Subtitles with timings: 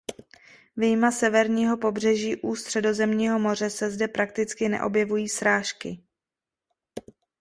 [0.77, 6.03] Vyjma severního pobřeží u Středozemního moře se zde prakticky neobjevují srážky.